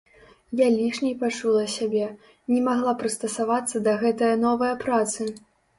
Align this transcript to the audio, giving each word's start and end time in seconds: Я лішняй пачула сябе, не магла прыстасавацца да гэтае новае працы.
Я 0.61 0.67
лішняй 0.77 1.13
пачула 1.23 1.65
сябе, 1.75 2.09
не 2.55 2.65
магла 2.71 2.97
прыстасавацца 3.03 3.77
да 3.91 3.97
гэтае 4.07 4.33
новае 4.47 4.75
працы. 4.87 5.33